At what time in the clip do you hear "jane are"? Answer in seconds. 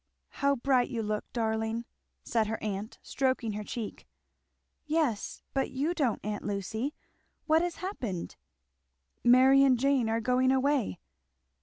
9.77-10.19